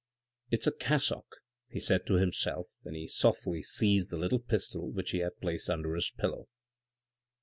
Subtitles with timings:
[0.49, 5.11] "It's a cassock," he said to himself and he softly seized the little pistol which
[5.11, 6.47] he had placed under his pillow.